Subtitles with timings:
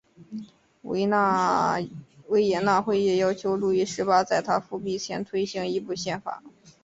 [0.81, 6.41] 维也纳会议要求路易十八在他复辟前推行一部宪法。